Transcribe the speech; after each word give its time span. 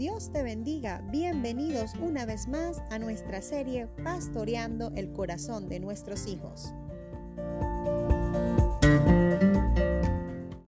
Dios 0.00 0.32
te 0.32 0.42
bendiga. 0.42 1.02
Bienvenidos 1.10 1.92
una 2.00 2.24
vez 2.24 2.48
más 2.48 2.78
a 2.90 2.98
nuestra 2.98 3.42
serie 3.42 3.86
Pastoreando 4.02 4.90
el 4.96 5.12
corazón 5.12 5.68
de 5.68 5.78
nuestros 5.78 6.26
hijos. 6.26 6.72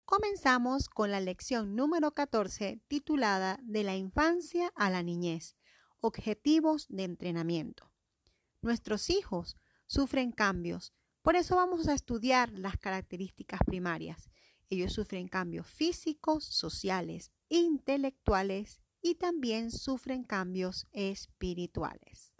Comenzamos 0.03 0.89
con 0.89 1.11
la 1.11 1.21
lección 1.21 1.77
número 1.77 2.11
14 2.11 2.81
titulada 2.89 3.57
De 3.63 3.83
la 3.83 3.95
infancia 3.95 4.73
a 4.75 4.89
la 4.89 5.01
niñez. 5.01 5.55
Objetivos 6.01 6.87
de 6.89 7.05
entrenamiento. 7.05 7.89
Nuestros 8.61 9.09
hijos 9.09 9.55
sufren 9.87 10.33
cambios, 10.33 10.93
por 11.21 11.37
eso 11.37 11.55
vamos 11.55 11.87
a 11.87 11.93
estudiar 11.93 12.51
las 12.51 12.75
características 12.75 13.61
primarias. 13.65 14.29
Ellos 14.69 14.91
sufren 14.91 15.29
cambios 15.29 15.67
físicos, 15.67 16.43
sociales, 16.43 17.31
intelectuales 17.47 18.81
y 19.01 19.15
también 19.15 19.71
sufren 19.71 20.23
cambios 20.23 20.87
espirituales. 20.91 22.35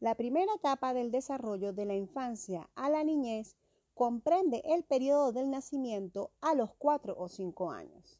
La 0.00 0.14
primera 0.14 0.52
etapa 0.54 0.92
del 0.92 1.10
desarrollo 1.10 1.72
de 1.72 1.86
la 1.86 1.94
infancia 1.94 2.68
a 2.74 2.90
la 2.90 3.04
niñez 3.04 3.56
comprende 3.94 4.62
el 4.64 4.84
periodo 4.84 5.32
del 5.32 5.50
nacimiento 5.50 6.30
a 6.40 6.54
los 6.54 6.74
4 6.74 7.14
o 7.16 7.28
5 7.28 7.70
años. 7.70 8.18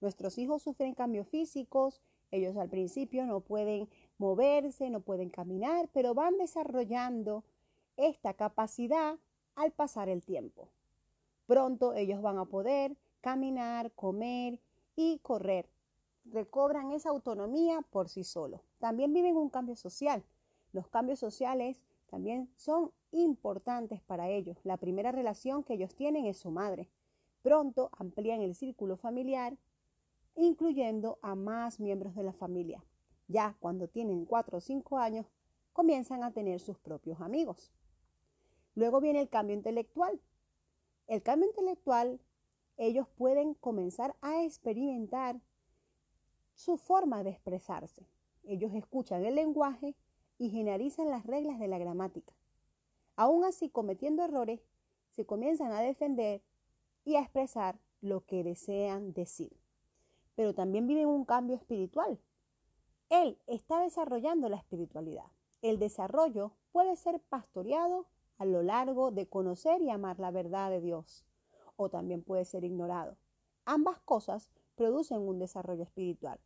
Nuestros 0.00 0.36
hijos 0.38 0.62
sufren 0.62 0.94
cambios 0.94 1.28
físicos, 1.28 2.02
ellos 2.30 2.56
al 2.56 2.68
principio 2.68 3.26
no 3.26 3.40
pueden 3.40 3.88
moverse, 4.18 4.90
no 4.90 5.00
pueden 5.00 5.30
caminar, 5.30 5.88
pero 5.92 6.14
van 6.14 6.36
desarrollando 6.38 7.44
esta 7.96 8.34
capacidad 8.34 9.18
al 9.54 9.72
pasar 9.72 10.08
el 10.08 10.22
tiempo. 10.22 10.68
Pronto 11.46 11.94
ellos 11.94 12.22
van 12.22 12.38
a 12.38 12.44
poder 12.44 12.96
caminar, 13.20 13.92
comer 13.92 14.60
y 14.96 15.18
correr 15.18 15.68
recobran 16.32 16.90
esa 16.92 17.10
autonomía 17.10 17.82
por 17.90 18.08
sí 18.08 18.24
solos. 18.24 18.60
También 18.78 19.12
viven 19.12 19.36
un 19.36 19.50
cambio 19.50 19.76
social. 19.76 20.24
Los 20.72 20.88
cambios 20.88 21.18
sociales 21.18 21.82
también 22.08 22.50
son 22.56 22.92
importantes 23.12 24.00
para 24.02 24.28
ellos. 24.28 24.58
La 24.64 24.76
primera 24.76 25.12
relación 25.12 25.62
que 25.64 25.74
ellos 25.74 25.94
tienen 25.94 26.26
es 26.26 26.38
su 26.38 26.50
madre. 26.50 26.88
Pronto 27.42 27.90
amplían 27.92 28.42
el 28.42 28.54
círculo 28.54 28.96
familiar, 28.96 29.56
incluyendo 30.36 31.18
a 31.22 31.34
más 31.34 31.80
miembros 31.80 32.14
de 32.14 32.22
la 32.22 32.32
familia. 32.32 32.84
Ya 33.28 33.56
cuando 33.60 33.88
tienen 33.88 34.24
4 34.24 34.58
o 34.58 34.60
5 34.60 34.98
años, 34.98 35.26
comienzan 35.72 36.24
a 36.24 36.32
tener 36.32 36.60
sus 36.60 36.78
propios 36.78 37.20
amigos. 37.20 37.72
Luego 38.74 39.00
viene 39.00 39.20
el 39.20 39.28
cambio 39.28 39.56
intelectual. 39.56 40.20
El 41.06 41.22
cambio 41.22 41.48
intelectual, 41.48 42.20
ellos 42.76 43.08
pueden 43.16 43.54
comenzar 43.54 44.16
a 44.20 44.42
experimentar 44.42 45.40
su 46.60 46.76
forma 46.76 47.24
de 47.24 47.30
expresarse. 47.30 48.06
Ellos 48.44 48.74
escuchan 48.74 49.24
el 49.24 49.34
lenguaje 49.34 49.96
y 50.36 50.50
generalizan 50.50 51.08
las 51.08 51.24
reglas 51.24 51.58
de 51.58 51.68
la 51.68 51.78
gramática. 51.78 52.34
Aún 53.16 53.44
así, 53.44 53.70
cometiendo 53.70 54.22
errores, 54.22 54.60
se 55.08 55.24
comienzan 55.24 55.72
a 55.72 55.80
defender 55.80 56.42
y 57.02 57.16
a 57.16 57.22
expresar 57.22 57.80
lo 58.02 58.26
que 58.26 58.44
desean 58.44 59.14
decir. 59.14 59.56
Pero 60.34 60.54
también 60.54 60.86
viven 60.86 61.06
un 61.06 61.24
cambio 61.24 61.56
espiritual. 61.56 62.20
Él 63.08 63.38
está 63.46 63.80
desarrollando 63.80 64.50
la 64.50 64.58
espiritualidad. 64.58 65.32
El 65.62 65.78
desarrollo 65.78 66.52
puede 66.72 66.94
ser 66.96 67.20
pastoreado 67.20 68.06
a 68.36 68.44
lo 68.44 68.62
largo 68.62 69.12
de 69.12 69.26
conocer 69.26 69.80
y 69.80 69.88
amar 69.88 70.20
la 70.20 70.30
verdad 70.30 70.70
de 70.70 70.82
Dios, 70.82 71.24
o 71.76 71.88
también 71.88 72.22
puede 72.22 72.44
ser 72.44 72.64
ignorado. 72.64 73.16
Ambas 73.64 73.98
cosas 74.00 74.50
producen 74.76 75.20
un 75.20 75.38
desarrollo 75.38 75.84
espiritual 75.84 76.38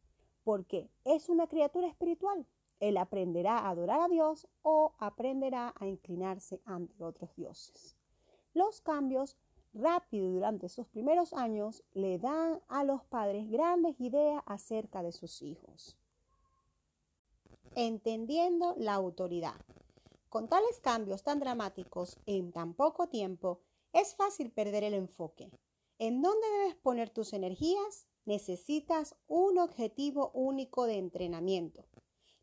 porque 0.45 0.91
es 1.05 1.29
una 1.29 1.47
criatura 1.49 1.89
espiritual. 1.89 2.47
Él 2.81 2.97
aprenderá 2.99 3.59
a 3.59 3.71
adorar 3.71 4.01
a 4.01 4.09
Dios 4.09 4.47
o 4.63 4.93
aprenderá 4.99 5.75
a 5.77 5.87
inclinarse 5.87 6.61
ante 6.65 7.03
otros 7.03 7.35
dioses. 7.35 7.97
Los 8.53 8.81
cambios 8.81 9.37
rápidos 9.73 10.33
durante 10.33 10.69
sus 10.69 10.87
primeros 10.87 11.33
años 11.33 11.83
le 11.93 12.19
dan 12.19 12.61
a 12.69 12.85
los 12.85 13.03
padres 13.05 13.51
grandes 13.51 14.01
ideas 14.01 14.43
acerca 14.47 15.03
de 15.03 15.13
sus 15.13 15.43
hijos. 15.43 15.97
Entendiendo 17.75 18.75
la 18.77 18.95
autoridad. 18.95 19.57
Con 20.29 20.49
tales 20.49 20.81
cambios 20.81 21.23
tan 21.23 21.41
dramáticos 21.41 22.19
en 22.27 22.53
tan 22.53 22.75
poco 22.75 23.09
tiempo, 23.09 23.61
es 23.93 24.15
fácil 24.15 24.51
perder 24.51 24.85
el 24.85 24.95
enfoque. 24.95 25.51
¿En 25.99 26.23
dónde 26.23 26.47
debes 26.59 26.75
poner 26.77 27.11
tus 27.11 27.33
energías? 27.33 28.09
Necesitas 28.25 29.15
un 29.27 29.59
objetivo 29.59 30.31
único 30.33 30.87
de 30.87 30.99
entrenamiento, 30.99 31.87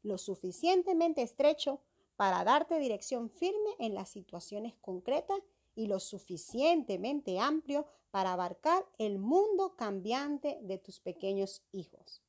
lo 0.04 0.18
suficientemente 0.18 1.22
estrecho 1.22 1.82
para 2.16 2.44
darte 2.44 2.80
dirección 2.80 3.30
firme 3.30 3.72
en 3.80 3.96
las 3.96 4.10
situaciones 4.10 4.76
concretas 4.82 5.40
y 5.76 5.88
lo 5.88 6.00
suficientemente 6.00 7.40
amplio 7.40 7.88
para 8.12 8.34
abarcar 8.34 8.86
el 8.98 9.20
mundo 9.20 9.76
cambiante 9.76 10.60
de 10.62 10.78
tus 10.78 11.00
pequeños 11.00 11.64
hijos. 11.72 12.22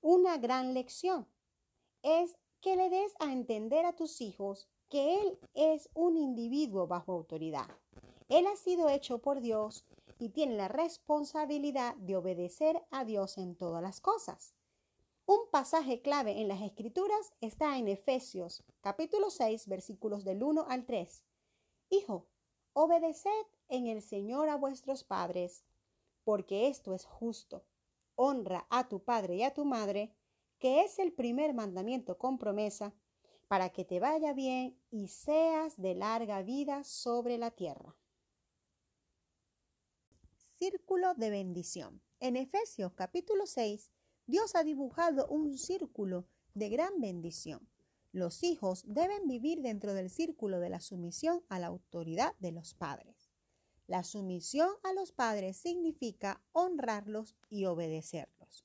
Una 0.00 0.38
gran 0.38 0.74
lección 0.74 1.28
es 2.02 2.36
que 2.60 2.76
le 2.76 2.88
des 2.88 3.12
a 3.20 3.32
entender 3.32 3.84
a 3.84 3.94
tus 3.94 4.20
hijos 4.20 4.68
que 4.88 5.20
Él 5.20 5.38
es 5.54 5.88
un 5.94 6.16
individuo 6.16 6.86
bajo 6.86 7.12
autoridad. 7.12 7.68
Él 8.28 8.46
ha 8.46 8.56
sido 8.56 8.88
hecho 8.88 9.18
por 9.18 9.40
Dios 9.40 9.84
y 10.18 10.30
tiene 10.30 10.56
la 10.56 10.68
responsabilidad 10.68 11.94
de 11.96 12.16
obedecer 12.16 12.82
a 12.90 13.04
Dios 13.04 13.38
en 13.38 13.54
todas 13.54 13.82
las 13.82 14.00
cosas. 14.00 14.54
Un 15.26 15.40
pasaje 15.50 16.00
clave 16.00 16.40
en 16.40 16.48
las 16.48 16.62
Escrituras 16.62 17.32
está 17.40 17.78
en 17.78 17.88
Efesios 17.88 18.62
capítulo 18.80 19.30
6 19.30 19.66
versículos 19.66 20.24
del 20.24 20.42
1 20.42 20.66
al 20.68 20.86
3. 20.86 21.24
Hijo, 21.90 22.28
obedeced 22.72 23.46
en 23.68 23.86
el 23.86 24.02
Señor 24.02 24.48
a 24.48 24.56
vuestros 24.56 25.02
padres, 25.02 25.64
porque 26.24 26.68
esto 26.68 26.94
es 26.94 27.04
justo. 27.04 27.64
Honra 28.14 28.66
a 28.70 28.88
tu 28.88 29.02
padre 29.02 29.36
y 29.36 29.42
a 29.42 29.52
tu 29.52 29.64
madre, 29.64 30.14
que 30.58 30.82
es 30.82 30.98
el 30.98 31.12
primer 31.12 31.54
mandamiento 31.54 32.16
con 32.16 32.38
promesa, 32.38 32.94
para 33.48 33.70
que 33.70 33.84
te 33.84 34.00
vaya 34.00 34.32
bien 34.32 34.80
y 34.90 35.08
seas 35.08 35.80
de 35.80 35.94
larga 35.94 36.42
vida 36.42 36.84
sobre 36.84 37.38
la 37.38 37.50
tierra 37.50 37.96
círculo 40.58 41.14
de 41.14 41.28
bendición. 41.28 42.00
En 42.18 42.34
Efesios 42.34 42.94
capítulo 42.94 43.44
6, 43.46 43.90
Dios 44.26 44.54
ha 44.54 44.64
dibujado 44.64 45.26
un 45.28 45.58
círculo 45.58 46.26
de 46.54 46.70
gran 46.70 46.98
bendición. 46.98 47.68
Los 48.10 48.42
hijos 48.42 48.82
deben 48.86 49.28
vivir 49.28 49.60
dentro 49.60 49.92
del 49.92 50.08
círculo 50.08 50.58
de 50.58 50.70
la 50.70 50.80
sumisión 50.80 51.44
a 51.50 51.58
la 51.58 51.66
autoridad 51.66 52.34
de 52.38 52.52
los 52.52 52.72
padres. 52.72 53.30
La 53.86 54.02
sumisión 54.02 54.70
a 54.82 54.94
los 54.94 55.12
padres 55.12 55.58
significa 55.58 56.42
honrarlos 56.52 57.36
y 57.50 57.66
obedecerlos. 57.66 58.64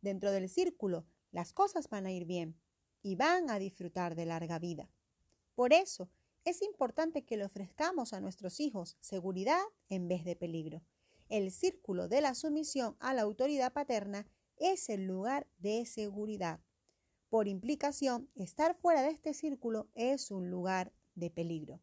Dentro 0.00 0.30
del 0.30 0.48
círculo, 0.48 1.06
las 1.32 1.52
cosas 1.52 1.88
van 1.88 2.06
a 2.06 2.12
ir 2.12 2.24
bien 2.24 2.56
y 3.02 3.16
van 3.16 3.50
a 3.50 3.58
disfrutar 3.58 4.14
de 4.14 4.26
larga 4.26 4.60
vida. 4.60 4.88
Por 5.56 5.72
eso, 5.72 6.08
es 6.44 6.62
importante 6.62 7.24
que 7.24 7.36
le 7.36 7.44
ofrezcamos 7.44 8.12
a 8.12 8.20
nuestros 8.20 8.60
hijos 8.60 8.96
seguridad 9.00 9.62
en 9.88 10.06
vez 10.06 10.24
de 10.24 10.36
peligro 10.36 10.82
el 11.32 11.50
círculo 11.50 12.08
de 12.08 12.20
la 12.20 12.34
sumisión 12.34 12.94
a 13.00 13.14
la 13.14 13.22
autoridad 13.22 13.72
paterna 13.72 14.26
es 14.58 14.90
el 14.90 15.06
lugar 15.06 15.48
de 15.56 15.86
seguridad. 15.86 16.60
Por 17.30 17.48
implicación, 17.48 18.28
estar 18.34 18.76
fuera 18.76 19.00
de 19.00 19.08
este 19.08 19.32
círculo 19.32 19.88
es 19.94 20.30
un 20.30 20.50
lugar 20.50 20.92
de 21.14 21.30
peligro. 21.30 21.80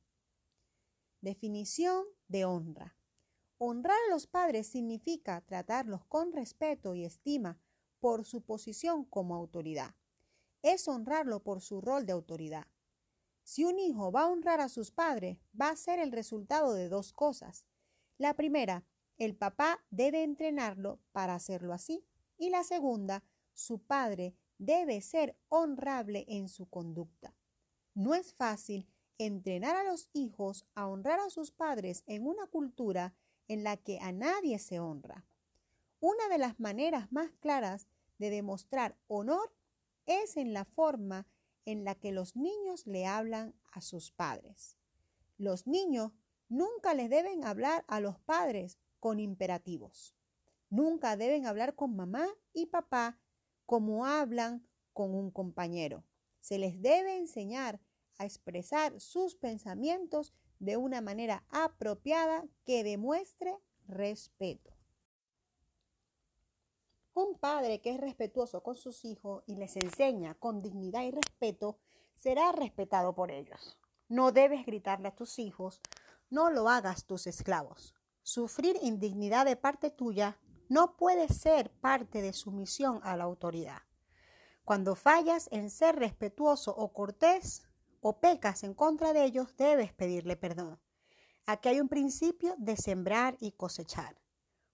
Definición 1.21 2.05
de 2.27 2.45
honra. 2.45 2.95
Honrar 3.57 3.97
a 4.07 4.11
los 4.11 4.27
padres 4.27 4.67
significa 4.67 5.41
tratarlos 5.41 6.05
con 6.05 6.31
respeto 6.31 6.93
y 6.93 7.03
estima 7.03 7.59
por 7.99 8.25
su 8.25 8.43
posición 8.43 9.03
como 9.03 9.33
autoridad. 9.33 9.95
Es 10.61 10.87
honrarlo 10.87 11.41
por 11.41 11.61
su 11.61 11.81
rol 11.81 12.05
de 12.05 12.11
autoridad. 12.11 12.67
Si 13.41 13.65
un 13.65 13.79
hijo 13.79 14.11
va 14.11 14.21
a 14.21 14.27
honrar 14.27 14.61
a 14.61 14.69
sus 14.69 14.91
padres, 14.91 15.39
va 15.59 15.69
a 15.69 15.75
ser 15.75 15.97
el 15.97 16.11
resultado 16.11 16.75
de 16.75 16.87
dos 16.87 17.13
cosas. 17.13 17.65
La 18.19 18.35
primera, 18.35 18.85
el 19.19 19.35
papá 19.35 19.83
debe 19.91 20.23
entrenarlo 20.23 20.99
para 21.11 21.35
hacerlo 21.35 21.73
así. 21.73 22.03
Y 22.37 22.49
la 22.49 22.63
segunda, 22.63 23.23
su 23.53 23.79
padre 23.79 24.33
debe 24.57 25.01
ser 25.01 25.37
honrable 25.49 26.25
en 26.29 26.47
su 26.47 26.69
conducta. 26.69 27.35
No 27.93 28.15
es 28.15 28.33
fácil 28.33 28.87
entrenar 29.17 29.75
a 29.75 29.83
los 29.83 30.09
hijos 30.13 30.65
a 30.73 30.87
honrar 30.87 31.19
a 31.19 31.29
sus 31.29 31.51
padres 31.51 32.03
en 32.07 32.25
una 32.25 32.47
cultura 32.47 33.13
en 33.49 33.63
la 33.63 33.75
que 33.75 33.99
a 33.99 34.13
nadie 34.13 34.57
se 34.57 34.79
honra. 34.79 35.25
Una 35.99 36.29
de 36.29 36.37
las 36.37 36.59
maneras 36.59 37.11
más 37.11 37.29
claras 37.41 37.87
de 38.17 38.29
demostrar 38.29 38.97
honor 39.07 39.53
es 40.05 40.37
en 40.37 40.53
la 40.53 40.63
forma 40.63 41.27
en 41.65 41.83
la 41.83 41.95
que 41.95 42.13
los 42.13 42.37
niños 42.37 42.87
le 42.87 43.05
hablan 43.05 43.53
a 43.71 43.81
sus 43.81 44.11
padres. 44.11 44.77
Los 45.37 45.67
niños 45.67 46.13
nunca 46.47 46.93
les 46.93 47.09
deben 47.09 47.43
hablar 47.43 47.83
a 47.87 47.99
los 47.99 48.17
padres 48.19 48.79
con 48.99 49.19
imperativos. 49.19 50.15
Nunca 50.69 51.17
deben 51.17 51.45
hablar 51.45 51.75
con 51.75 51.95
mamá 51.95 52.27
y 52.53 52.67
papá 52.67 53.19
como 53.65 54.05
hablan 54.05 54.67
con 54.93 55.15
un 55.15 55.31
compañero. 55.31 56.03
Se 56.39 56.57
les 56.57 56.81
debe 56.81 57.17
enseñar 57.17 57.79
a 58.17 58.25
expresar 58.25 58.99
sus 58.99 59.35
pensamientos 59.35 60.33
de 60.59 60.77
una 60.77 61.01
manera 61.01 61.43
apropiada 61.49 62.45
que 62.65 62.83
demuestre 62.83 63.57
respeto. 63.87 64.73
Un 67.13 67.37
padre 67.37 67.81
que 67.81 67.91
es 67.91 67.99
respetuoso 67.99 68.61
con 68.61 68.75
sus 68.75 69.03
hijos 69.05 69.43
y 69.47 69.55
les 69.55 69.75
enseña 69.75 70.35
con 70.35 70.61
dignidad 70.61 71.03
y 71.03 71.11
respeto 71.11 71.79
será 72.15 72.51
respetado 72.51 73.15
por 73.15 73.31
ellos. 73.31 73.77
No 74.07 74.31
debes 74.31 74.65
gritarle 74.65 75.09
a 75.09 75.15
tus 75.15 75.39
hijos, 75.39 75.81
no 76.29 76.49
lo 76.49 76.69
hagas 76.69 77.05
tus 77.05 77.27
esclavos. 77.27 77.93
Sufrir 78.31 78.77
indignidad 78.83 79.43
de 79.43 79.55
parte 79.55 79.89
tuya 79.89 80.37
no 80.67 80.97
puede 80.97 81.29
ser 81.29 81.71
parte 81.71 82.21
de 82.21 82.31
sumisión 82.31 82.99
a 83.01 83.17
la 83.17 83.23
autoridad. 83.23 83.81
Cuando 84.63 84.93
fallas 84.93 85.49
en 85.51 85.71
ser 85.71 85.95
respetuoso 85.95 86.69
o 86.69 86.93
cortés 86.93 87.63
o 88.01 88.19
pecas 88.19 88.63
en 88.63 88.75
contra 88.75 89.13
de 89.13 89.23
ellos, 89.23 89.55
debes 89.57 89.93
pedirle 89.93 90.35
perdón. 90.35 90.79
Aquí 91.47 91.69
hay 91.69 91.79
un 91.79 91.89
principio 91.89 92.53
de 92.59 92.77
sembrar 92.77 93.35
y 93.39 93.53
cosechar. 93.53 94.21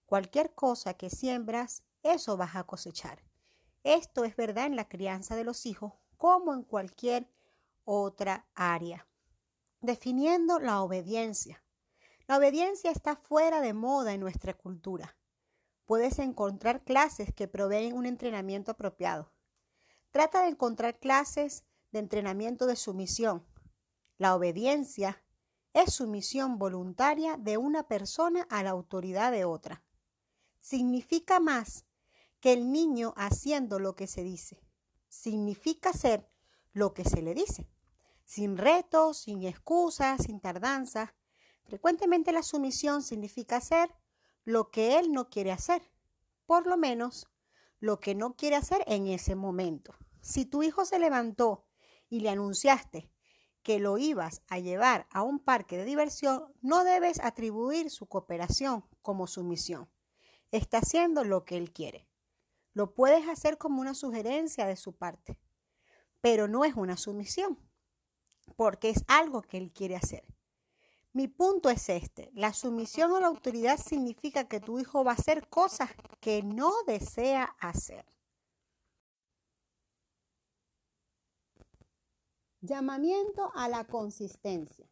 Cualquier 0.06 0.54
cosa 0.54 0.96
que 0.96 1.10
siembras 1.10 1.86
eso 2.04 2.36
vas 2.36 2.58
a 2.58 2.66
cosechar. 2.66 3.24
Esto 3.86 4.26
es 4.26 4.36
verdad 4.36 4.66
en 4.66 4.76
la 4.76 4.90
crianza 4.90 5.38
de 5.38 5.46
los 5.46 5.66
hijos 5.66 5.94
como 6.18 6.54
en 6.54 6.64
cualquier 6.64 7.32
otra 7.86 8.50
área. 8.54 9.08
Definiendo 9.80 10.60
la 10.60 10.82
obediencia. 10.82 11.65
La 12.28 12.38
obediencia 12.38 12.90
está 12.90 13.16
fuera 13.16 13.62
de 13.62 13.74
moda 13.74 14.14
en 14.14 14.20
nuestra 14.20 14.54
cultura. 14.56 15.16
Puedes 15.86 16.18
encontrar 16.18 16.84
clases 16.84 17.32
que 17.34 17.48
proveen 17.48 17.94
un 17.94 18.08
entrenamiento 18.08 18.72
apropiado. 18.72 19.32
Trata 20.10 20.42
de 20.42 20.50
encontrar 20.50 20.98
clases 20.98 21.66
de 21.92 22.00
entrenamiento 22.00 22.66
de 22.66 22.76
sumisión. 22.76 23.46
La 24.18 24.36
obediencia 24.36 25.24
es 25.74 25.94
sumisión 25.94 26.58
voluntaria 26.58 27.38
de 27.38 27.58
una 27.58 27.88
persona 27.88 28.48
a 28.50 28.64
la 28.64 28.72
autoridad 28.72 29.32
de 29.32 29.46
otra. 29.46 29.84
Significa 30.62 31.40
más 31.40 31.86
que 32.40 32.54
el 32.54 32.72
niño 32.72 33.14
haciendo 33.18 33.78
lo 33.78 33.96
que 33.96 34.08
se 34.08 34.24
dice. 34.24 34.66
Significa 35.10 35.94
ser 35.94 36.28
lo 36.74 36.94
que 36.94 37.04
se 37.04 37.22
le 37.22 37.34
dice, 37.34 37.70
sin 38.24 38.58
retos, 38.58 39.18
sin 39.18 39.44
excusas, 39.44 40.24
sin 40.24 40.40
tardanza. 40.40 41.14
Frecuentemente 41.66 42.32
la 42.32 42.44
sumisión 42.44 43.02
significa 43.02 43.58
hacer 43.58 43.94
lo 44.44 44.70
que 44.70 45.00
él 45.00 45.12
no 45.12 45.30
quiere 45.30 45.52
hacer, 45.52 45.82
por 46.46 46.68
lo 46.68 46.78
menos 46.78 47.28
lo 47.80 48.00
que 48.00 48.14
no 48.16 48.36
quiere 48.36 48.56
hacer 48.56 48.84
en 48.88 49.08
ese 49.08 49.36
momento. 49.36 49.96
Si 50.22 50.46
tu 50.46 50.64
hijo 50.64 50.86
se 50.86 51.00
levantó 51.00 51.66
y 52.08 52.20
le 52.20 52.30
anunciaste 52.30 53.12
que 53.64 53.80
lo 53.80 53.98
ibas 53.98 54.44
a 54.48 54.60
llevar 54.60 55.08
a 55.10 55.24
un 55.24 55.40
parque 55.40 55.76
de 55.76 55.86
diversión, 55.86 56.54
no 56.62 56.84
debes 56.84 57.20
atribuir 57.20 57.90
su 57.90 58.06
cooperación 58.06 58.86
como 59.02 59.26
sumisión. 59.26 59.90
Está 60.52 60.78
haciendo 60.78 61.24
lo 61.24 61.46
que 61.46 61.58
él 61.58 61.74
quiere. 61.74 62.08
Lo 62.74 62.94
puedes 62.94 63.28
hacer 63.28 63.58
como 63.58 63.82
una 63.82 63.96
sugerencia 63.96 64.68
de 64.68 64.76
su 64.76 64.94
parte, 64.94 65.40
pero 66.22 66.48
no 66.48 66.64
es 66.64 66.76
una 66.76 66.96
sumisión, 66.96 67.58
porque 68.56 68.92
es 68.92 69.04
algo 69.08 69.42
que 69.42 69.58
él 69.58 69.72
quiere 69.74 69.96
hacer. 69.96 70.26
Mi 71.16 71.30
punto 71.30 71.70
es 71.70 71.88
este, 71.88 72.30
la 72.34 72.52
sumisión 72.52 73.16
a 73.16 73.22
la 73.22 73.28
autoridad 73.28 73.78
significa 73.78 74.50
que 74.50 74.60
tu 74.60 74.80
hijo 74.80 75.06
va 75.06 75.12
a 75.12 75.16
hacer 75.16 75.48
cosas 75.48 75.90
que 76.20 76.44
no 76.44 76.74
desea 76.86 77.56
hacer. 77.62 78.06
Llamamiento 82.60 83.50
a 83.56 83.70
la 83.70 83.86
consistencia. 83.86 84.90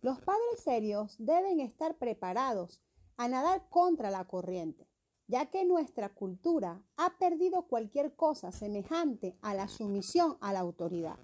Los 0.00 0.20
padres 0.20 0.58
serios 0.64 1.14
deben 1.20 1.60
estar 1.60 1.96
preparados 1.98 2.82
a 3.16 3.28
nadar 3.28 3.68
contra 3.70 4.10
la 4.10 4.24
corriente 4.24 4.90
ya 5.28 5.46
que 5.46 5.64
nuestra 5.64 6.08
cultura 6.08 6.82
ha 6.96 7.16
perdido 7.16 7.68
cualquier 7.68 8.16
cosa 8.16 8.50
semejante 8.50 9.38
a 9.42 9.54
la 9.54 9.68
sumisión 9.68 10.36
a 10.40 10.52
la 10.52 10.58
autoridad. 10.58 11.20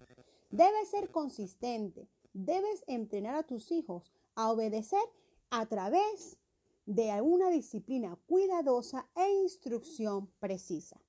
Debes 0.50 0.90
ser 0.90 1.10
consistente, 1.10 2.08
debes 2.32 2.84
entrenar 2.86 3.34
a 3.34 3.42
tus 3.42 3.72
hijos 3.72 4.12
a 4.36 4.52
obedecer 4.52 5.02
a 5.50 5.66
través 5.66 6.38
de 6.86 7.20
una 7.20 7.50
disciplina 7.50 8.16
cuidadosa 8.26 9.08
e 9.16 9.28
instrucción 9.42 10.30
precisa. 10.38 11.00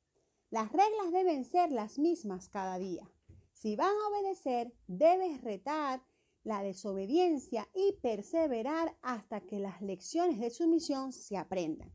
Las 0.50 0.72
reglas 0.72 1.12
deben 1.12 1.46
ser 1.46 1.72
las 1.72 2.00
mismas 2.00 2.50
cada 2.50 2.80
día. 2.80 3.12
Si 3.54 3.76
van 3.76 3.90
a 3.94 4.08
obedecer, 4.10 4.74
debes 4.88 5.42
retar 5.42 6.02
la 6.44 6.64
desobediencia 6.64 7.68
y 7.74 7.94
perseverar 8.02 8.98
hasta 9.02 9.42
que 9.42 9.60
las 9.60 9.82
lecciones 9.82 10.40
de 10.40 10.50
sumisión 10.50 11.12
se 11.12 11.38
aprendan. 11.38 11.94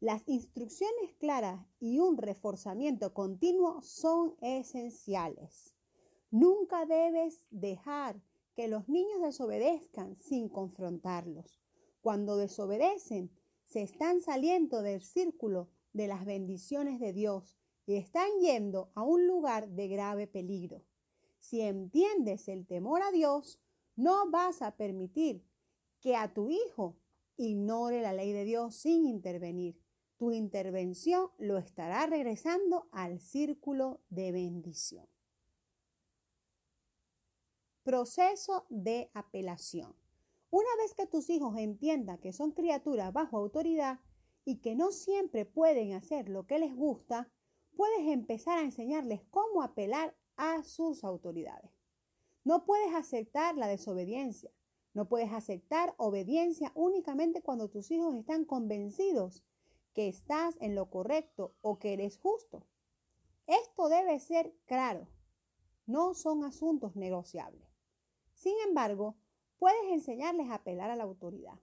Las 0.00 0.26
instrucciones 0.26 1.14
claras 1.18 1.66
y 1.78 1.98
un 1.98 2.16
reforzamiento 2.16 3.12
continuo 3.12 3.82
son 3.82 4.34
esenciales. 4.40 5.74
Nunca 6.30 6.86
debes 6.86 7.46
dejar 7.50 8.22
que 8.60 8.68
los 8.68 8.90
niños 8.90 9.22
desobedezcan 9.22 10.16
sin 10.16 10.50
confrontarlos. 10.50 11.62
Cuando 12.02 12.36
desobedecen, 12.36 13.30
se 13.64 13.80
están 13.80 14.20
saliendo 14.20 14.82
del 14.82 15.00
círculo 15.00 15.70
de 15.94 16.08
las 16.08 16.26
bendiciones 16.26 17.00
de 17.00 17.14
Dios 17.14 17.56
y 17.86 17.94
están 17.94 18.28
yendo 18.42 18.92
a 18.94 19.02
un 19.02 19.26
lugar 19.26 19.70
de 19.70 19.88
grave 19.88 20.26
peligro. 20.26 20.84
Si 21.38 21.62
entiendes 21.62 22.48
el 22.48 22.66
temor 22.66 23.00
a 23.00 23.10
Dios, 23.12 23.62
no 23.96 24.30
vas 24.30 24.60
a 24.60 24.76
permitir 24.76 25.42
que 25.98 26.14
a 26.14 26.34
tu 26.34 26.50
hijo 26.50 26.98
ignore 27.38 28.02
la 28.02 28.12
ley 28.12 28.32
de 28.32 28.44
Dios 28.44 28.74
sin 28.74 29.06
intervenir 29.06 29.80
tu 30.18 30.32
intervención 30.32 31.30
lo 31.38 31.56
estará 31.56 32.04
regresando 32.04 32.90
al 32.92 33.20
círculo 33.20 34.02
de 34.10 34.32
bendición. 34.32 35.06
Proceso 37.82 38.66
de 38.68 39.10
apelación. 39.14 39.96
Una 40.50 40.68
vez 40.82 40.92
que 40.92 41.06
tus 41.06 41.30
hijos 41.30 41.56
entiendan 41.56 42.18
que 42.18 42.34
son 42.34 42.52
criaturas 42.52 43.10
bajo 43.10 43.38
autoridad 43.38 44.00
y 44.44 44.56
que 44.56 44.74
no 44.74 44.92
siempre 44.92 45.46
pueden 45.46 45.94
hacer 45.94 46.28
lo 46.28 46.46
que 46.46 46.58
les 46.58 46.76
gusta, 46.76 47.30
puedes 47.74 48.06
empezar 48.08 48.58
a 48.58 48.64
enseñarles 48.64 49.22
cómo 49.30 49.62
apelar 49.62 50.14
a 50.36 50.62
sus 50.62 51.04
autoridades. 51.04 51.70
No 52.44 52.66
puedes 52.66 52.94
aceptar 52.94 53.56
la 53.56 53.66
desobediencia. 53.66 54.50
No 54.92 55.08
puedes 55.08 55.32
aceptar 55.32 55.94
obediencia 55.96 56.72
únicamente 56.74 57.40
cuando 57.40 57.70
tus 57.70 57.90
hijos 57.90 58.14
están 58.14 58.44
convencidos 58.44 59.42
que 59.94 60.06
estás 60.06 60.58
en 60.60 60.74
lo 60.74 60.90
correcto 60.90 61.54
o 61.62 61.78
que 61.78 61.94
eres 61.94 62.18
justo. 62.18 62.66
Esto 63.46 63.88
debe 63.88 64.20
ser 64.20 64.54
claro. 64.66 65.08
No 65.86 66.12
son 66.12 66.44
asuntos 66.44 66.94
negociables. 66.94 67.69
Sin 68.40 68.54
embargo, 68.66 69.18
puedes 69.58 69.92
enseñarles 69.92 70.48
a 70.48 70.54
apelar 70.54 70.90
a 70.90 70.96
la 70.96 71.04
autoridad. 71.04 71.60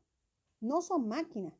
No 0.59 0.83
son 0.83 1.07
máquinas. 1.07 1.55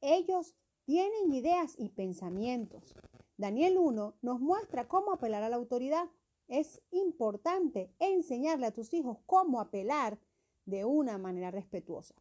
Ellos 0.00 0.56
tienen 0.84 1.32
ideas 1.32 1.76
y 1.78 1.90
pensamientos. 1.90 2.96
Daniel 3.36 3.78
1 3.78 4.16
nos 4.20 4.40
muestra 4.40 4.88
cómo 4.88 5.12
apelar 5.12 5.44
a 5.44 5.48
la 5.48 5.54
autoridad. 5.54 6.10
Es 6.48 6.82
importante 6.90 7.94
enseñarle 8.00 8.66
a 8.66 8.72
tus 8.72 8.92
hijos 8.94 9.18
cómo 9.26 9.60
apelar 9.60 10.18
de 10.64 10.84
una 10.84 11.18
manera 11.18 11.52
respetuosa. 11.52 12.16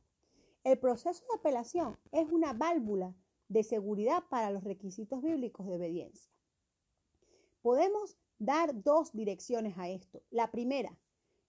El 0.64 0.78
proceso 0.78 1.26
de 1.26 1.40
apelación 1.40 1.98
es 2.12 2.32
una 2.32 2.54
válvula 2.54 3.16
de 3.48 3.64
seguridad 3.64 4.26
para 4.30 4.52
los 4.52 4.64
requisitos 4.64 5.24
bíblicos 5.24 5.66
de 5.66 5.78
obediencia. 5.78 6.32
Podemos 7.64 8.16
dar 8.38 8.84
dos 8.84 9.12
direcciones 9.12 9.76
a 9.80 9.90
esto. 9.90 10.22
La 10.30 10.52
primera 10.52 10.96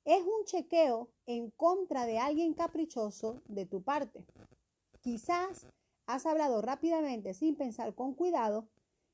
es 0.09 0.23
un 0.23 0.47
chequeo 0.47 1.11
en 1.27 1.50
contra 1.50 2.07
de 2.07 2.19
alguien 2.19 2.55
caprichoso 2.55 3.43
de 3.47 3.67
tu 3.67 3.83
parte. 3.83 4.25
Quizás 5.00 5.67
has 6.07 6.25
hablado 6.25 6.62
rápidamente 6.62 7.35
sin 7.35 7.57
pensar 7.57 7.95
con 7.95 8.15
cuidado 8.15 8.67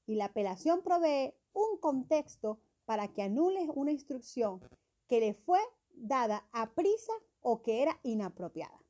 y 0.06 0.14
la 0.14 0.26
apelación 0.26 0.82
provee 0.82 1.34
un 1.52 1.78
contexto 1.80 2.60
para 2.84 3.08
que 3.08 3.22
anules 3.22 3.68
una 3.74 3.90
instrucción 3.90 4.60
que 5.08 5.18
le 5.18 5.34
fue 5.34 5.58
dada 5.96 6.46
a 6.52 6.70
prisa 6.74 7.12
o 7.40 7.60
que 7.60 7.82
era 7.82 7.98
inapropiada. 8.04 8.80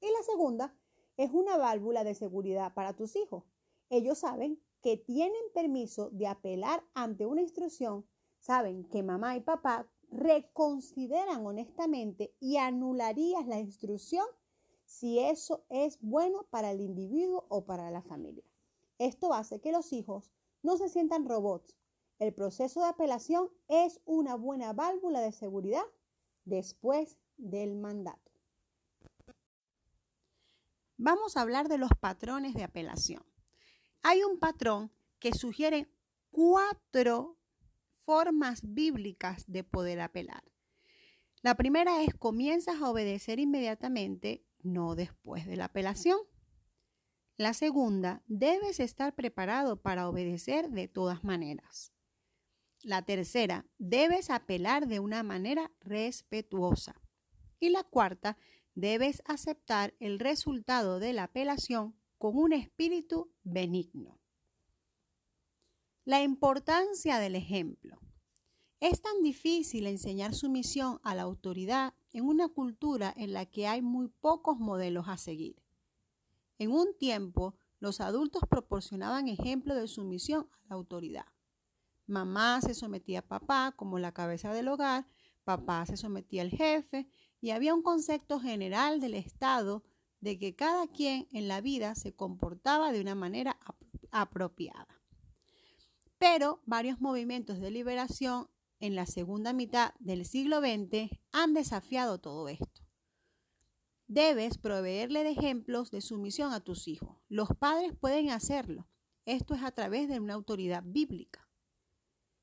Y 0.00 0.06
la 0.10 0.22
segunda 0.24 0.74
es 1.16 1.30
una 1.30 1.56
válvula 1.58 2.02
de 2.02 2.16
seguridad 2.16 2.74
para 2.74 2.96
tus 2.96 3.14
hijos. 3.14 3.44
Ellos 3.88 4.18
saben 4.18 4.60
que 4.80 4.96
tienen 4.96 5.42
permiso 5.54 6.10
de 6.10 6.26
apelar 6.26 6.82
ante 6.92 7.24
una 7.24 7.40
instrucción, 7.40 8.04
saben 8.40 8.82
que 8.88 9.04
mamá 9.04 9.36
y 9.36 9.40
papá 9.42 9.86
reconsideran 10.12 11.44
honestamente 11.46 12.34
y 12.38 12.58
anularías 12.58 13.46
la 13.46 13.58
instrucción 13.58 14.26
si 14.84 15.18
eso 15.18 15.64
es 15.70 15.98
bueno 16.02 16.46
para 16.50 16.70
el 16.70 16.80
individuo 16.80 17.46
o 17.48 17.64
para 17.64 17.90
la 17.90 18.02
familia. 18.02 18.44
Esto 18.98 19.32
hace 19.32 19.60
que 19.60 19.72
los 19.72 19.92
hijos 19.92 20.30
no 20.62 20.76
se 20.76 20.88
sientan 20.88 21.26
robots. 21.26 21.74
el 22.18 22.32
proceso 22.32 22.80
de 22.80 22.86
apelación 22.86 23.50
es 23.66 24.00
una 24.04 24.36
buena 24.36 24.72
válvula 24.72 25.20
de 25.20 25.32
seguridad 25.32 25.82
después 26.44 27.18
del 27.36 27.74
mandato. 27.74 28.30
Vamos 30.98 31.36
a 31.36 31.40
hablar 31.40 31.68
de 31.68 31.78
los 31.78 31.90
patrones 31.98 32.54
de 32.54 32.62
apelación. 32.62 33.24
Hay 34.02 34.22
un 34.22 34.38
patrón 34.38 34.92
que 35.18 35.32
sugiere 35.32 35.88
cuatro 36.30 37.38
formas 38.04 38.60
bíblicas 38.62 39.44
de 39.46 39.64
poder 39.64 40.00
apelar. 40.00 40.44
La 41.42 41.56
primera 41.56 42.02
es 42.02 42.14
comienzas 42.14 42.80
a 42.80 42.88
obedecer 42.88 43.40
inmediatamente, 43.40 44.44
no 44.62 44.94
después 44.94 45.46
de 45.46 45.56
la 45.56 45.66
apelación. 45.66 46.18
La 47.36 47.52
segunda, 47.52 48.22
debes 48.26 48.78
estar 48.78 49.14
preparado 49.14 49.82
para 49.82 50.08
obedecer 50.08 50.70
de 50.70 50.86
todas 50.86 51.24
maneras. 51.24 51.92
La 52.82 53.02
tercera, 53.02 53.66
debes 53.78 54.30
apelar 54.30 54.86
de 54.86 55.00
una 55.00 55.22
manera 55.22 55.72
respetuosa. 55.80 57.00
Y 57.58 57.70
la 57.70 57.82
cuarta, 57.82 58.38
debes 58.74 59.22
aceptar 59.24 59.94
el 59.98 60.18
resultado 60.18 61.00
de 61.00 61.12
la 61.12 61.24
apelación 61.24 61.96
con 62.18 62.36
un 62.36 62.52
espíritu 62.52 63.32
benigno. 63.42 64.21
La 66.04 66.20
importancia 66.20 67.20
del 67.20 67.36
ejemplo. 67.36 68.00
Es 68.80 69.00
tan 69.02 69.22
difícil 69.22 69.86
enseñar 69.86 70.34
sumisión 70.34 70.98
a 71.04 71.14
la 71.14 71.22
autoridad 71.22 71.94
en 72.12 72.24
una 72.24 72.48
cultura 72.48 73.14
en 73.16 73.32
la 73.32 73.46
que 73.46 73.68
hay 73.68 73.82
muy 73.82 74.08
pocos 74.08 74.58
modelos 74.58 75.06
a 75.06 75.16
seguir. 75.16 75.62
En 76.58 76.72
un 76.72 76.98
tiempo, 76.98 77.54
los 77.78 78.00
adultos 78.00 78.42
proporcionaban 78.50 79.28
ejemplo 79.28 79.76
de 79.76 79.86
sumisión 79.86 80.48
a 80.50 80.70
la 80.70 80.74
autoridad. 80.74 81.26
Mamá 82.08 82.60
se 82.62 82.74
sometía 82.74 83.20
a 83.20 83.28
papá 83.28 83.72
como 83.76 84.00
la 84.00 84.10
cabeza 84.10 84.52
del 84.52 84.66
hogar, 84.66 85.06
papá 85.44 85.86
se 85.86 85.96
sometía 85.96 86.42
al 86.42 86.50
jefe 86.50 87.06
y 87.40 87.50
había 87.50 87.74
un 87.74 87.82
concepto 87.82 88.40
general 88.40 88.98
del 88.98 89.14
Estado 89.14 89.84
de 90.18 90.36
que 90.36 90.56
cada 90.56 90.88
quien 90.88 91.28
en 91.30 91.46
la 91.46 91.60
vida 91.60 91.94
se 91.94 92.12
comportaba 92.12 92.90
de 92.90 93.00
una 93.00 93.14
manera 93.14 93.56
apropiada. 94.10 95.01
Pero 96.22 96.62
varios 96.66 97.00
movimientos 97.00 97.58
de 97.58 97.72
liberación 97.72 98.48
en 98.78 98.94
la 98.94 99.06
segunda 99.06 99.52
mitad 99.52 99.92
del 99.98 100.24
siglo 100.24 100.60
XX 100.60 101.10
han 101.32 101.52
desafiado 101.52 102.20
todo 102.20 102.48
esto. 102.48 102.86
Debes 104.06 104.56
proveerle 104.56 105.24
de 105.24 105.30
ejemplos 105.30 105.90
de 105.90 106.00
sumisión 106.00 106.52
a 106.52 106.60
tus 106.60 106.86
hijos. 106.86 107.18
Los 107.28 107.48
padres 107.58 107.92
pueden 108.00 108.30
hacerlo. 108.30 108.86
Esto 109.26 109.54
es 109.54 109.64
a 109.64 109.72
través 109.72 110.08
de 110.08 110.20
una 110.20 110.34
autoridad 110.34 110.84
bíblica. 110.86 111.50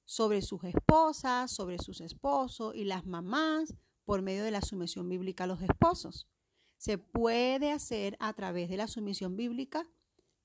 Sobre 0.04 0.42
sus 0.42 0.62
esposas, 0.66 1.50
sobre 1.50 1.80
sus 1.80 2.02
esposos 2.02 2.76
y 2.76 2.84
las 2.84 3.06
mamás 3.06 3.74
por 4.04 4.22
medio 4.22 4.44
de 4.44 4.52
la 4.52 4.62
sumisión 4.62 5.08
bíblica 5.08 5.46
a 5.46 5.48
los 5.48 5.62
esposos. 5.62 6.28
Se 6.76 6.98
puede 6.98 7.72
hacer 7.72 8.18
a 8.20 8.34
través 8.34 8.68
de 8.68 8.76
la 8.76 8.88
sumisión 8.88 9.38
bíblica 9.38 9.88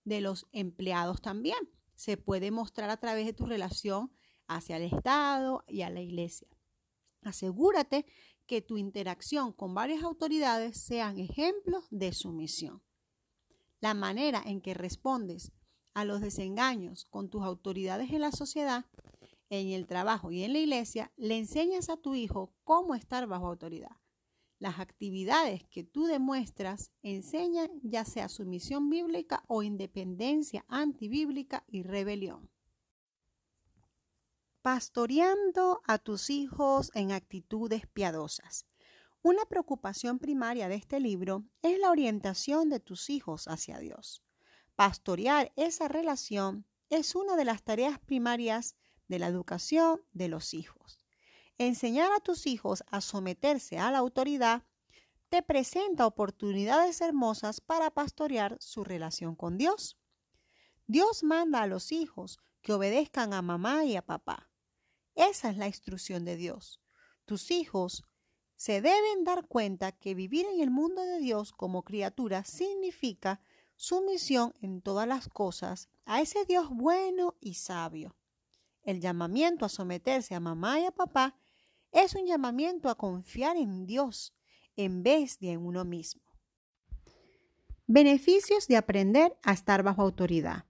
de 0.04 0.20
los 0.20 0.46
empleados 0.52 1.20
también. 1.20 1.73
Se 1.94 2.16
puede 2.16 2.50
mostrar 2.50 2.90
a 2.90 2.96
través 2.96 3.26
de 3.26 3.32
tu 3.32 3.46
relación 3.46 4.12
hacia 4.46 4.76
el 4.76 4.82
Estado 4.84 5.64
y 5.66 5.82
a 5.82 5.90
la 5.90 6.00
Iglesia. 6.00 6.48
Asegúrate 7.22 8.06
que 8.46 8.60
tu 8.60 8.76
interacción 8.76 9.52
con 9.52 9.74
varias 9.74 10.02
autoridades 10.02 10.82
sean 10.84 11.18
ejemplos 11.18 11.86
de 11.90 12.12
sumisión. 12.12 12.82
La 13.80 13.94
manera 13.94 14.42
en 14.44 14.60
que 14.60 14.74
respondes 14.74 15.52
a 15.94 16.04
los 16.04 16.20
desengaños 16.20 17.06
con 17.06 17.30
tus 17.30 17.42
autoridades 17.42 18.10
en 18.10 18.20
la 18.20 18.32
sociedad, 18.32 18.86
en 19.48 19.68
el 19.68 19.86
trabajo 19.86 20.32
y 20.32 20.42
en 20.42 20.52
la 20.52 20.58
iglesia, 20.58 21.12
le 21.16 21.38
enseñas 21.38 21.88
a 21.88 21.96
tu 21.96 22.14
hijo 22.14 22.54
cómo 22.64 22.94
estar 22.94 23.26
bajo 23.26 23.46
autoridad. 23.46 23.96
Las 24.58 24.78
actividades 24.78 25.64
que 25.64 25.84
tú 25.84 26.04
demuestras 26.04 26.92
enseñan 27.02 27.70
ya 27.82 28.04
sea 28.04 28.28
sumisión 28.28 28.88
bíblica 28.88 29.44
o 29.48 29.62
independencia 29.62 30.64
antibíblica 30.68 31.64
y 31.66 31.82
rebelión. 31.82 32.50
Pastoreando 34.62 35.82
a 35.86 35.98
tus 35.98 36.30
hijos 36.30 36.90
en 36.94 37.12
actitudes 37.12 37.86
piadosas. 37.86 38.66
Una 39.20 39.44
preocupación 39.46 40.18
primaria 40.18 40.68
de 40.68 40.76
este 40.76 41.00
libro 41.00 41.44
es 41.62 41.78
la 41.78 41.90
orientación 41.90 42.68
de 42.68 42.80
tus 42.80 43.10
hijos 43.10 43.48
hacia 43.48 43.78
Dios. 43.78 44.22
Pastorear 44.76 45.52
esa 45.56 45.88
relación 45.88 46.66
es 46.90 47.14
una 47.14 47.36
de 47.36 47.44
las 47.44 47.62
tareas 47.62 47.98
primarias 47.98 48.76
de 49.08 49.18
la 49.18 49.26
educación 49.26 50.00
de 50.12 50.28
los 50.28 50.54
hijos. 50.54 51.03
Enseñar 51.58 52.10
a 52.12 52.18
tus 52.18 52.46
hijos 52.48 52.82
a 52.90 53.00
someterse 53.00 53.78
a 53.78 53.92
la 53.92 53.98
autoridad 53.98 54.64
te 55.28 55.42
presenta 55.42 56.06
oportunidades 56.06 57.00
hermosas 57.00 57.60
para 57.60 57.90
pastorear 57.90 58.56
su 58.60 58.82
relación 58.82 59.36
con 59.36 59.56
Dios. 59.56 59.96
Dios 60.86 61.22
manda 61.22 61.62
a 61.62 61.66
los 61.68 61.92
hijos 61.92 62.40
que 62.60 62.72
obedezcan 62.72 63.32
a 63.32 63.42
mamá 63.42 63.84
y 63.84 63.94
a 63.94 64.02
papá. 64.02 64.50
Esa 65.14 65.48
es 65.50 65.56
la 65.56 65.68
instrucción 65.68 66.24
de 66.24 66.36
Dios. 66.36 66.80
Tus 67.24 67.52
hijos 67.52 68.04
se 68.56 68.80
deben 68.80 69.22
dar 69.22 69.46
cuenta 69.46 69.92
que 69.92 70.14
vivir 70.14 70.46
en 70.46 70.60
el 70.60 70.70
mundo 70.70 71.02
de 71.02 71.18
Dios 71.18 71.52
como 71.52 71.84
criatura 71.84 72.44
significa 72.44 73.40
sumisión 73.76 74.54
en 74.60 74.82
todas 74.82 75.06
las 75.06 75.28
cosas 75.28 75.88
a 76.04 76.20
ese 76.20 76.44
Dios 76.46 76.68
bueno 76.70 77.36
y 77.40 77.54
sabio. 77.54 78.16
El 78.82 79.00
llamamiento 79.00 79.64
a 79.64 79.68
someterse 79.68 80.34
a 80.34 80.40
mamá 80.40 80.80
y 80.80 80.84
a 80.84 80.90
papá 80.90 81.36
es 81.94 82.14
un 82.14 82.26
llamamiento 82.26 82.90
a 82.90 82.96
confiar 82.96 83.56
en 83.56 83.86
Dios 83.86 84.34
en 84.76 85.02
vez 85.02 85.38
de 85.38 85.52
en 85.52 85.64
uno 85.64 85.84
mismo. 85.84 86.22
Beneficios 87.86 88.66
de 88.66 88.76
aprender 88.76 89.36
a 89.42 89.52
estar 89.52 89.82
bajo 89.82 90.02
autoridad. 90.02 90.64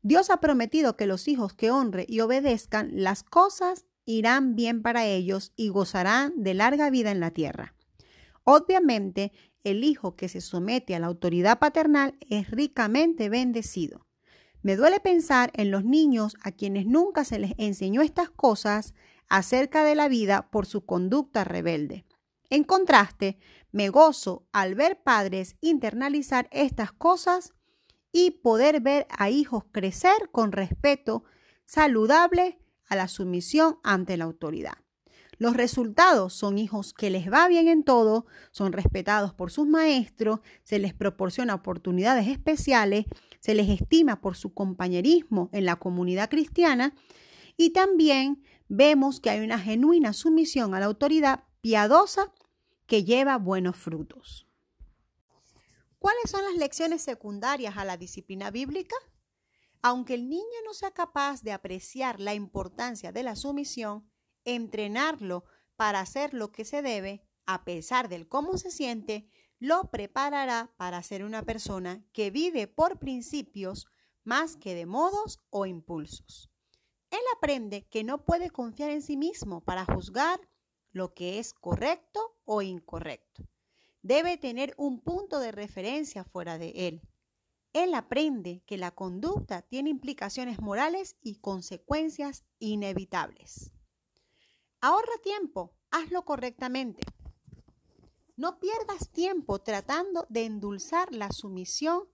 Dios 0.00 0.30
ha 0.30 0.38
prometido 0.38 0.96
que 0.96 1.06
los 1.06 1.28
hijos 1.28 1.52
que 1.52 1.70
honren 1.70 2.06
y 2.08 2.20
obedezcan 2.20 2.90
las 2.92 3.22
cosas 3.22 3.84
irán 4.04 4.56
bien 4.56 4.82
para 4.82 5.06
ellos 5.06 5.52
y 5.54 5.68
gozarán 5.68 6.42
de 6.42 6.54
larga 6.54 6.90
vida 6.90 7.10
en 7.10 7.20
la 7.20 7.30
tierra. 7.30 7.74
Obviamente, 8.44 9.32
el 9.62 9.84
hijo 9.84 10.16
que 10.16 10.28
se 10.28 10.40
somete 10.40 10.96
a 10.96 10.98
la 10.98 11.06
autoridad 11.06 11.58
paternal 11.58 12.16
es 12.28 12.50
ricamente 12.50 13.28
bendecido. 13.28 14.06
Me 14.62 14.76
duele 14.76 15.00
pensar 15.00 15.50
en 15.54 15.70
los 15.70 15.84
niños 15.84 16.36
a 16.42 16.52
quienes 16.52 16.86
nunca 16.86 17.24
se 17.24 17.38
les 17.38 17.52
enseñó 17.58 18.02
estas 18.02 18.30
cosas 18.30 18.94
acerca 19.32 19.82
de 19.82 19.94
la 19.94 20.08
vida 20.08 20.50
por 20.50 20.66
su 20.66 20.84
conducta 20.84 21.42
rebelde. 21.42 22.04
En 22.50 22.64
contraste, 22.64 23.38
me 23.70 23.88
gozo 23.88 24.46
al 24.52 24.74
ver 24.74 25.02
padres 25.02 25.56
internalizar 25.62 26.50
estas 26.52 26.92
cosas 26.92 27.54
y 28.12 28.32
poder 28.42 28.82
ver 28.82 29.06
a 29.08 29.30
hijos 29.30 29.64
crecer 29.72 30.28
con 30.32 30.52
respeto 30.52 31.24
saludable 31.64 32.58
a 32.90 32.94
la 32.94 33.08
sumisión 33.08 33.78
ante 33.82 34.18
la 34.18 34.24
autoridad. 34.24 34.74
Los 35.38 35.56
resultados 35.56 36.34
son 36.34 36.58
hijos 36.58 36.92
que 36.92 37.08
les 37.08 37.32
va 37.32 37.48
bien 37.48 37.68
en 37.68 37.84
todo, 37.84 38.26
son 38.50 38.74
respetados 38.74 39.32
por 39.32 39.50
sus 39.50 39.66
maestros, 39.66 40.40
se 40.62 40.78
les 40.78 40.92
proporciona 40.92 41.54
oportunidades 41.54 42.28
especiales, 42.28 43.06
se 43.40 43.54
les 43.54 43.70
estima 43.70 44.20
por 44.20 44.36
su 44.36 44.52
compañerismo 44.52 45.48
en 45.54 45.64
la 45.64 45.76
comunidad 45.76 46.28
cristiana 46.28 46.94
y 47.56 47.70
también 47.70 48.42
vemos 48.74 49.20
que 49.20 49.28
hay 49.28 49.40
una 49.40 49.58
genuina 49.58 50.14
sumisión 50.14 50.74
a 50.74 50.80
la 50.80 50.86
autoridad 50.86 51.44
piadosa 51.60 52.32
que 52.86 53.04
lleva 53.04 53.36
buenos 53.36 53.76
frutos. 53.76 54.48
¿Cuáles 55.98 56.30
son 56.30 56.42
las 56.42 56.56
lecciones 56.56 57.02
secundarias 57.02 57.76
a 57.76 57.84
la 57.84 57.98
disciplina 57.98 58.50
bíblica? 58.50 58.96
Aunque 59.82 60.14
el 60.14 60.30
niño 60.30 60.58
no 60.64 60.72
sea 60.72 60.90
capaz 60.90 61.42
de 61.42 61.52
apreciar 61.52 62.18
la 62.18 62.32
importancia 62.32 63.12
de 63.12 63.22
la 63.22 63.36
sumisión, 63.36 64.10
entrenarlo 64.46 65.44
para 65.76 66.00
hacer 66.00 66.32
lo 66.32 66.50
que 66.50 66.64
se 66.64 66.80
debe, 66.80 67.28
a 67.44 67.64
pesar 67.64 68.08
del 68.08 68.26
cómo 68.26 68.56
se 68.56 68.70
siente, 68.70 69.28
lo 69.58 69.90
preparará 69.90 70.72
para 70.78 71.02
ser 71.02 71.24
una 71.24 71.42
persona 71.42 72.06
que 72.14 72.30
vive 72.30 72.68
por 72.68 72.98
principios 72.98 73.86
más 74.24 74.56
que 74.56 74.74
de 74.74 74.86
modos 74.86 75.40
o 75.50 75.66
impulsos. 75.66 76.51
Él 77.12 77.20
aprende 77.36 77.86
que 77.86 78.02
no 78.02 78.24
puede 78.24 78.50
confiar 78.50 78.90
en 78.90 79.02
sí 79.02 79.16
mismo 79.16 79.60
para 79.60 79.84
juzgar 79.84 80.40
lo 80.90 81.14
que 81.14 81.38
es 81.38 81.54
correcto 81.54 82.36
o 82.44 82.60
incorrecto 82.60 83.46
debe 84.02 84.36
tener 84.36 84.74
un 84.76 85.00
punto 85.00 85.38
de 85.38 85.52
referencia 85.52 86.24
fuera 86.24 86.58
de 86.58 86.88
él. 86.88 87.02
Él 87.72 87.94
aprende 87.94 88.62
que 88.66 88.76
la 88.76 88.90
conducta 88.90 89.62
tiene 89.62 89.90
implicaciones 89.90 90.60
morales 90.60 91.16
y 91.22 91.36
consecuencias 91.36 92.44
inevitables. 92.58 93.70
Ahorra 94.80 95.16
tiempo, 95.22 95.72
hazlo 95.90 96.24
correctamente. 96.24 97.00
No 98.36 98.58
pierdas 98.58 99.08
tiempo 99.10 99.60
tratando 99.60 100.26
de 100.28 100.44
endulzar 100.44 101.12
la 101.12 101.30
sumisión 101.30 102.08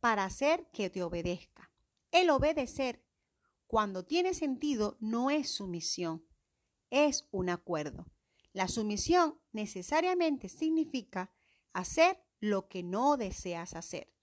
para 0.00 0.24
hacer 0.24 0.66
que 0.72 0.90
te 0.90 1.02
obedezca. 1.02 1.70
El 2.10 2.30
obedecer 2.30 3.02
cuando 3.74 4.04
tiene 4.04 4.34
sentido 4.34 4.96
no 5.00 5.30
es 5.30 5.50
sumisión, 5.50 6.24
es 6.90 7.26
un 7.32 7.50
acuerdo. 7.50 8.06
La 8.52 8.68
sumisión 8.68 9.40
necesariamente 9.50 10.48
significa 10.48 11.32
hacer 11.72 12.24
lo 12.38 12.68
que 12.68 12.84
no 12.84 13.16
deseas 13.16 13.74
hacer. 13.74 14.14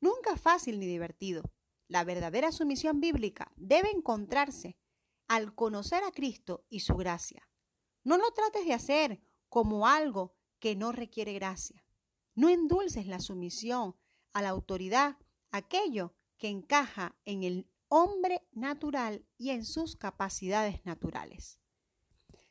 Nunca 0.00 0.36
fácil 0.36 0.78
ni 0.78 0.86
divertido. 0.86 1.42
La 1.88 2.04
verdadera 2.04 2.52
sumisión 2.52 3.00
bíblica 3.00 3.50
debe 3.56 3.90
encontrarse 3.90 4.78
al 5.26 5.56
conocer 5.56 6.04
a 6.04 6.12
Cristo 6.12 6.64
y 6.68 6.78
su 6.78 6.94
gracia. 6.94 7.50
No 8.04 8.16
lo 8.16 8.30
trates 8.30 8.64
de 8.64 8.74
hacer 8.74 9.20
como 9.48 9.88
algo 9.88 10.36
que 10.60 10.76
no 10.76 10.92
requiere 10.92 11.32
gracia. 11.32 11.84
No 12.36 12.48
endulces 12.48 13.08
la 13.08 13.18
sumisión 13.18 13.96
a 14.32 14.40
la 14.40 14.50
autoridad, 14.50 15.18
aquello 15.50 16.14
que 16.38 16.46
encaja 16.46 17.16
en 17.24 17.42
el 17.42 17.66
hombre 17.90 18.46
natural 18.52 19.26
y 19.36 19.50
en 19.50 19.64
sus 19.64 19.96
capacidades 19.96 20.84
naturales. 20.86 21.60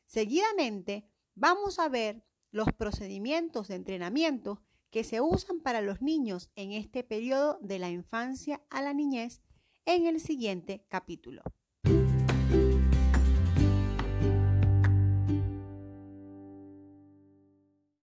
Seguidamente, 0.06 1.10
vamos 1.34 1.78
a 1.78 1.88
ver 1.88 2.24
los 2.50 2.72
procedimientos 2.72 3.68
de 3.68 3.76
entrenamiento 3.76 4.62
que 4.90 5.02
se 5.02 5.20
usan 5.20 5.60
para 5.60 5.80
los 5.80 6.02
niños 6.02 6.50
en 6.56 6.72
este 6.72 7.02
periodo 7.02 7.58
de 7.62 7.78
la 7.78 7.90
infancia 7.90 8.62
a 8.70 8.82
la 8.82 8.92
niñez 8.92 9.40
en 9.86 10.06
el 10.06 10.20
siguiente 10.20 10.84
capítulo. 10.88 11.42